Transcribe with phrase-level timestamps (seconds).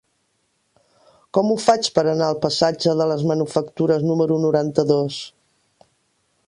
[1.37, 5.21] Com ho faig per anar al passatge de les Manufactures número noranta-dos?